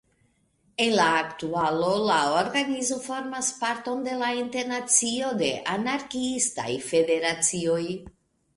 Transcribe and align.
En 0.85 0.93
la 0.99 1.03
aktualo 1.17 1.91
la 2.07 2.15
organizo 2.37 2.97
formas 3.03 3.51
parton 3.59 4.03
de 4.09 4.17
la 4.23 4.31
Internacio 4.41 5.31
de 5.45 5.53
Anarkiistaj 5.77 6.69
Federacioj. 6.91 7.81